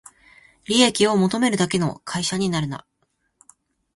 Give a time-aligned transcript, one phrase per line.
[0.65, 2.87] 利益を求めるだけの会社になるな